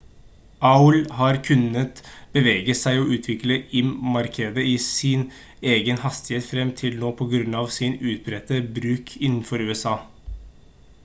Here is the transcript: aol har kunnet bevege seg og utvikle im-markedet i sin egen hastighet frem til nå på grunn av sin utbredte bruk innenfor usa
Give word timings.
aol 0.67 0.95
har 1.17 1.35
kunnet 1.47 1.99
bevege 2.37 2.75
seg 2.79 3.01
og 3.01 3.11
utvikle 3.17 3.57
im-markedet 3.81 4.65
i 4.71 4.73
sin 4.87 5.27
egen 5.75 6.01
hastighet 6.07 6.49
frem 6.49 6.73
til 6.81 6.99
nå 7.05 7.13
på 7.21 7.29
grunn 7.35 7.59
av 7.63 7.71
sin 7.79 8.01
utbredte 8.15 8.63
bruk 8.81 9.17
innenfor 9.29 9.69
usa 9.77 9.97